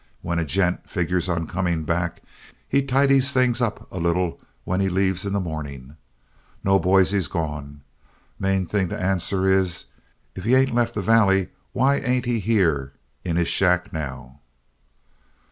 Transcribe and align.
When 0.23 0.39
a 0.39 0.45
gent 0.45 0.89
figures 0.89 1.29
on 1.29 1.45
coming 1.45 1.83
back, 1.83 2.23
he 2.67 2.81
tidies 2.81 3.31
things 3.31 3.61
up 3.61 3.85
a 3.91 3.99
little 3.99 4.41
when 4.63 4.79
he 4.79 4.89
leaves 4.89 5.27
in 5.27 5.33
the 5.33 5.39
morning. 5.39 5.95
No, 6.63 6.79
boys, 6.79 7.11
he's 7.11 7.27
gone. 7.27 7.81
Main 8.39 8.65
thing 8.65 8.89
to 8.89 8.99
answer 8.99 9.45
is: 9.45 9.85
If 10.33 10.43
he 10.43 10.55
ain't 10.55 10.73
left 10.73 10.95
the 10.95 11.03
valley 11.03 11.49
why 11.71 11.97
ain't 11.97 12.25
he 12.25 12.39
here 12.39 12.93
in 13.23 13.35
his 13.35 13.47
shack 13.47 13.93
now?" 13.93 14.39